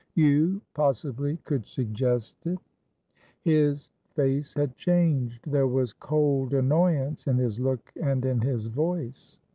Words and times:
You, 0.15 0.61
possibly, 0.73 1.37
could 1.43 1.63
suggest 1.63 2.47
it?" 2.47 2.57
His 3.43 3.91
face 4.15 4.55
had 4.55 4.75
changed. 4.75 5.45
There 5.51 5.67
was 5.67 5.93
cold 5.93 6.55
annoyance 6.55 7.27
in 7.27 7.37
his 7.37 7.59
look 7.59 7.93
and 8.01 8.25
in 8.25 8.41
his 8.41 8.65
voice. 8.65 9.39